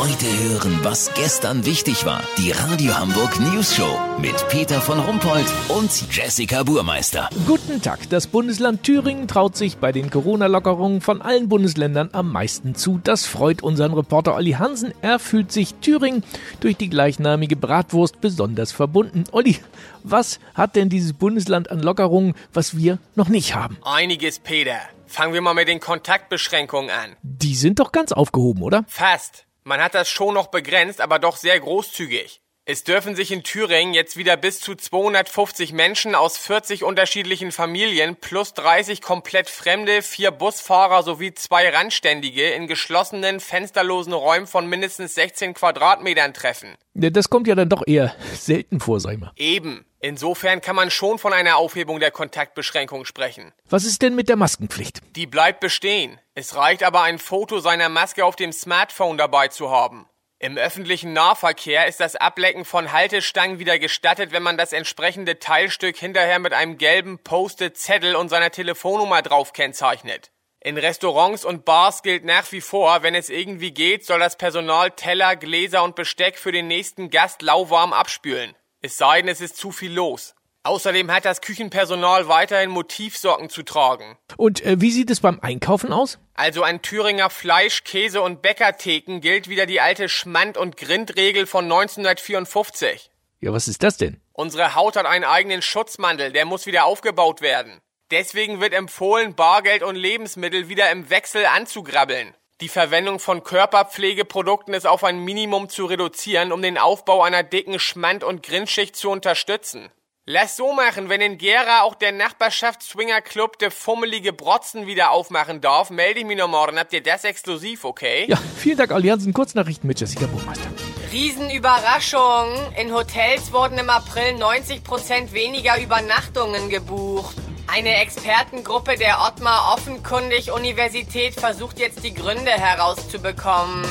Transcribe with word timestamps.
Heute 0.00 0.24
hören, 0.24 0.78
was 0.82 1.12
gestern 1.12 1.66
wichtig 1.66 2.06
war. 2.06 2.22
Die 2.38 2.52
Radio 2.52 2.98
Hamburg 2.98 3.38
News 3.38 3.76
Show 3.76 3.98
mit 4.18 4.48
Peter 4.48 4.80
von 4.80 4.98
Rumpold 4.98 5.44
und 5.68 5.90
Jessica 6.10 6.62
Burmeister. 6.62 7.28
Guten 7.46 7.82
Tag. 7.82 8.08
Das 8.08 8.26
Bundesland 8.26 8.82
Thüringen 8.82 9.28
traut 9.28 9.58
sich 9.58 9.76
bei 9.76 9.92
den 9.92 10.08
Corona-Lockerungen 10.08 11.02
von 11.02 11.20
allen 11.20 11.50
Bundesländern 11.50 12.08
am 12.12 12.32
meisten 12.32 12.74
zu. 12.74 12.98
Das 13.04 13.26
freut 13.26 13.62
unseren 13.62 13.92
Reporter 13.92 14.36
Olli 14.36 14.52
Hansen. 14.52 14.94
Er 15.02 15.18
fühlt 15.18 15.52
sich 15.52 15.74
Thüringen 15.74 16.24
durch 16.60 16.78
die 16.78 16.88
gleichnamige 16.88 17.56
Bratwurst 17.56 18.22
besonders 18.22 18.72
verbunden. 18.72 19.24
Olli, 19.32 19.58
was 20.02 20.40
hat 20.54 20.76
denn 20.76 20.88
dieses 20.88 21.12
Bundesland 21.12 21.70
an 21.70 21.80
Lockerungen, 21.80 22.34
was 22.54 22.74
wir 22.74 22.98
noch 23.16 23.28
nicht 23.28 23.54
haben? 23.54 23.76
Einiges, 23.84 24.38
Peter. 24.38 24.78
Fangen 25.06 25.34
wir 25.34 25.42
mal 25.42 25.52
mit 25.52 25.68
den 25.68 25.78
Kontaktbeschränkungen 25.78 26.88
an. 26.88 27.16
Die 27.22 27.54
sind 27.54 27.80
doch 27.80 27.92
ganz 27.92 28.12
aufgehoben, 28.12 28.62
oder? 28.62 28.86
Fast. 28.88 29.44
Man 29.70 29.80
hat 29.80 29.94
das 29.94 30.10
schon 30.10 30.34
noch 30.34 30.48
begrenzt, 30.48 31.00
aber 31.00 31.20
doch 31.20 31.36
sehr 31.36 31.60
großzügig. 31.60 32.42
Es 32.72 32.84
dürfen 32.84 33.16
sich 33.16 33.32
in 33.32 33.42
Thüringen 33.42 33.94
jetzt 33.94 34.16
wieder 34.16 34.36
bis 34.36 34.60
zu 34.60 34.76
250 34.76 35.72
Menschen 35.72 36.14
aus 36.14 36.38
40 36.38 36.84
unterschiedlichen 36.84 37.50
Familien 37.50 38.14
plus 38.14 38.54
30 38.54 39.02
komplett 39.02 39.50
Fremde, 39.50 40.02
vier 40.02 40.30
Busfahrer 40.30 41.02
sowie 41.02 41.34
zwei 41.34 41.68
Randständige 41.68 42.48
in 42.50 42.68
geschlossenen, 42.68 43.40
fensterlosen 43.40 44.12
Räumen 44.12 44.46
von 44.46 44.68
mindestens 44.68 45.16
16 45.16 45.54
Quadratmetern 45.54 46.32
treffen. 46.32 46.76
Das 46.94 47.28
kommt 47.28 47.48
ja 47.48 47.56
dann 47.56 47.68
doch 47.68 47.82
eher 47.84 48.14
selten 48.34 48.78
vor, 48.78 49.00
sag 49.00 49.14
ich 49.14 49.18
mal. 49.18 49.32
Eben. 49.34 49.84
Insofern 49.98 50.60
kann 50.60 50.76
man 50.76 50.92
schon 50.92 51.18
von 51.18 51.32
einer 51.32 51.56
Aufhebung 51.56 51.98
der 51.98 52.12
Kontaktbeschränkung 52.12 53.04
sprechen. 53.04 53.50
Was 53.68 53.84
ist 53.84 54.00
denn 54.00 54.14
mit 54.14 54.28
der 54.28 54.36
Maskenpflicht? 54.36 55.00
Die 55.16 55.26
bleibt 55.26 55.58
bestehen. 55.58 56.20
Es 56.34 56.54
reicht 56.54 56.84
aber 56.84 57.02
ein 57.02 57.18
Foto 57.18 57.58
seiner 57.58 57.88
Maske 57.88 58.24
auf 58.24 58.36
dem 58.36 58.52
Smartphone 58.52 59.18
dabei 59.18 59.48
zu 59.48 59.72
haben. 59.72 60.06
Im 60.42 60.56
öffentlichen 60.56 61.12
Nahverkehr 61.12 61.86
ist 61.86 62.00
das 62.00 62.16
Ablecken 62.16 62.64
von 62.64 62.92
Haltestangen 62.92 63.58
wieder 63.58 63.78
gestattet, 63.78 64.32
wenn 64.32 64.42
man 64.42 64.56
das 64.56 64.72
entsprechende 64.72 65.38
Teilstück 65.38 65.98
hinterher 65.98 66.38
mit 66.38 66.54
einem 66.54 66.78
gelben 66.78 67.18
Post-it-Zettel 67.18 68.16
und 68.16 68.30
seiner 68.30 68.50
Telefonnummer 68.50 69.20
drauf 69.20 69.52
kennzeichnet. 69.52 70.32
In 70.58 70.78
Restaurants 70.78 71.44
und 71.44 71.66
Bars 71.66 72.02
gilt 72.02 72.24
nach 72.24 72.50
wie 72.52 72.62
vor, 72.62 73.02
wenn 73.02 73.14
es 73.14 73.28
irgendwie 73.28 73.72
geht, 73.72 74.06
soll 74.06 74.18
das 74.18 74.38
Personal 74.38 74.92
Teller, 74.92 75.36
Gläser 75.36 75.84
und 75.84 75.94
Besteck 75.94 76.38
für 76.38 76.52
den 76.52 76.68
nächsten 76.68 77.10
Gast 77.10 77.42
lauwarm 77.42 77.92
abspülen. 77.92 78.56
Es 78.80 78.96
sei 78.96 79.20
denn, 79.20 79.28
es 79.28 79.42
ist 79.42 79.58
zu 79.58 79.72
viel 79.72 79.92
los. 79.92 80.34
Außerdem 80.62 81.10
hat 81.10 81.24
das 81.24 81.40
Küchenpersonal 81.40 82.28
weiterhin 82.28 82.68
Motivsocken 82.68 83.48
zu 83.48 83.62
tragen. 83.62 84.18
Und 84.36 84.62
äh, 84.64 84.78
wie 84.80 84.90
sieht 84.90 85.08
es 85.08 85.20
beim 85.20 85.40
Einkaufen 85.40 85.90
aus? 85.90 86.18
Also 86.34 86.62
an 86.64 86.82
Thüringer 86.82 87.30
Fleisch, 87.30 87.82
Käse 87.84 88.20
und 88.20 88.42
Bäckertheken 88.42 89.20
gilt 89.20 89.48
wieder 89.48 89.64
die 89.64 89.80
alte 89.80 90.10
Schmand- 90.10 90.58
und 90.58 90.76
Grindregel 90.76 91.46
von 91.46 91.64
1954. 91.64 93.10
Ja, 93.40 93.54
was 93.54 93.68
ist 93.68 93.82
das 93.82 93.96
denn? 93.96 94.20
Unsere 94.34 94.74
Haut 94.74 94.96
hat 94.96 95.06
einen 95.06 95.24
eigenen 95.24 95.62
Schutzmantel, 95.62 96.32
der 96.32 96.44
muss 96.44 96.66
wieder 96.66 96.84
aufgebaut 96.84 97.40
werden. 97.40 97.80
Deswegen 98.10 98.60
wird 98.60 98.74
empfohlen, 98.74 99.34
Bargeld 99.34 99.82
und 99.82 99.96
Lebensmittel 99.96 100.68
wieder 100.68 100.90
im 100.90 101.08
Wechsel 101.08 101.46
anzugrabbeln. 101.46 102.34
Die 102.60 102.68
Verwendung 102.68 103.18
von 103.18 103.44
Körperpflegeprodukten 103.44 104.74
ist 104.74 104.86
auf 104.86 105.04
ein 105.04 105.20
Minimum 105.20 105.70
zu 105.70 105.86
reduzieren, 105.86 106.52
um 106.52 106.60
den 106.60 106.76
Aufbau 106.76 107.22
einer 107.22 107.42
dicken 107.42 107.78
Schmand- 107.78 108.24
und 108.24 108.42
Grindschicht 108.42 108.94
zu 108.94 109.08
unterstützen. 109.08 109.90
Lass 110.32 110.56
so 110.56 110.72
machen, 110.72 111.08
wenn 111.08 111.20
in 111.20 111.38
Gera 111.38 111.80
auch 111.82 111.96
der 111.96 112.12
Nachbarschaftsswinger-Club 112.12 113.58
der 113.58 113.72
fummelige 113.72 114.32
Brotzen 114.32 114.86
wieder 114.86 115.10
aufmachen 115.10 115.60
darf, 115.60 115.90
melde 115.90 116.20
ich 116.20 116.24
mich 116.24 116.38
noch 116.38 116.46
morgen. 116.46 116.78
Habt 116.78 116.92
ihr 116.92 117.02
das 117.02 117.24
exklusiv, 117.24 117.84
okay? 117.84 118.26
Ja, 118.28 118.36
vielen 118.56 118.78
Dank, 118.78 118.92
Allianzen. 118.92 119.32
Kurznachrichten 119.32 119.88
mit 119.88 119.98
Jessica 119.98 120.26
Burmeister. 120.26 120.68
Riesenüberraschung. 121.10 122.46
In 122.80 122.94
Hotels 122.94 123.52
wurden 123.52 123.76
im 123.78 123.90
April 123.90 124.36
90% 124.36 125.32
weniger 125.32 125.82
Übernachtungen 125.82 126.68
gebucht. 126.68 127.34
Eine 127.66 127.96
Expertengruppe 127.96 128.94
der 128.94 129.20
Ottmar 129.26 129.74
Offenkundig 129.74 130.52
Universität 130.52 131.34
versucht 131.34 131.80
jetzt 131.80 132.04
die 132.04 132.14
Gründe 132.14 132.52
herauszubekommen. 132.52 133.84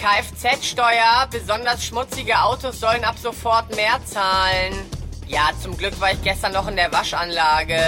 Kfz-Steuer, 0.00 1.28
besonders 1.30 1.84
schmutzige 1.84 2.40
Autos 2.42 2.80
sollen 2.80 3.04
ab 3.04 3.18
sofort 3.22 3.76
mehr 3.76 4.00
zahlen. 4.04 4.97
Ja, 5.28 5.50
zum 5.60 5.76
Glück 5.76 6.00
war 6.00 6.12
ich 6.12 6.22
gestern 6.22 6.52
noch 6.52 6.66
in 6.68 6.76
der 6.76 6.90
Waschanlage. 6.90 7.78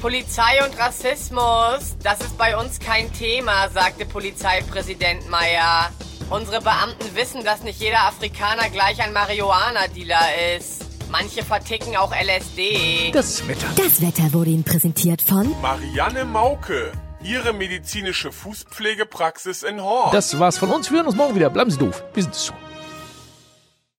Polizei 0.00 0.64
und 0.64 0.76
Rassismus, 0.78 1.96
das 2.02 2.20
ist 2.20 2.36
bei 2.36 2.56
uns 2.56 2.80
kein 2.80 3.12
Thema, 3.12 3.68
sagte 3.68 4.04
Polizeipräsident 4.04 5.28
Meyer. 5.30 5.90
Unsere 6.28 6.60
Beamten 6.60 7.14
wissen, 7.14 7.44
dass 7.44 7.62
nicht 7.62 7.80
jeder 7.80 8.00
Afrikaner 8.06 8.68
gleich 8.70 9.00
ein 9.00 9.12
Marihuana-Dealer 9.12 10.56
ist. 10.56 10.84
Manche 11.10 11.44
verticken 11.44 11.96
auch 11.96 12.12
LSD. 12.12 13.12
Das 13.12 13.46
Wetter. 13.46 13.66
Das 13.76 14.00
Wetter 14.00 14.32
wurde 14.32 14.50
Ihnen 14.50 14.64
präsentiert 14.64 15.22
von 15.22 15.54
Marianne 15.60 16.24
Mauke, 16.24 16.92
Ihre 17.22 17.52
medizinische 17.52 18.32
Fußpflegepraxis 18.32 19.62
in 19.62 19.80
Horn. 19.82 20.10
Das 20.12 20.38
war's 20.38 20.58
von 20.58 20.70
uns. 20.70 20.90
Wir 20.90 20.98
hören 20.98 21.06
uns 21.06 21.16
morgen 21.16 21.34
wieder. 21.36 21.50
Bleiben 21.50 21.70
Sie 21.70 21.78
doof. 21.78 22.02
Wir 22.14 22.22
sind 22.24 22.34
es 22.34 22.46
schon. 22.46 22.56